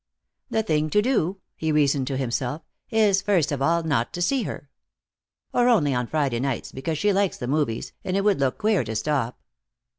[0.49, 4.41] "The thing to do," he reasoned to himself, "is, first of all, not to see
[4.45, 4.67] her.
[5.53, 8.83] Or only on Friday nights, because she likes the movies, and it would look queer
[8.83, 9.39] to stop."